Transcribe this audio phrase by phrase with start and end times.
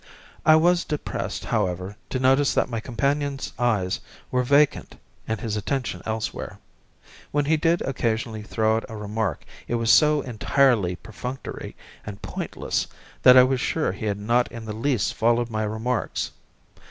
[0.47, 3.99] I was depressed, however, to notice that my companion's eyes
[4.31, 4.95] were vacant
[5.27, 6.57] and his attention elsewhere.
[7.29, 12.87] When he did occasionally throw out a remark it was so entirely perfunctory and pointless,
[13.21, 16.31] that I was sure he had not in the least followed my remarks.